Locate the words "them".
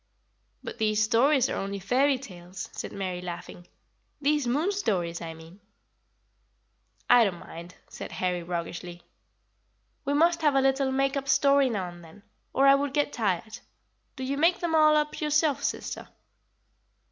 14.59-14.73